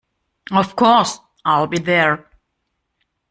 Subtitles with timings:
[0.51, 2.27] Of course, I’ll be there!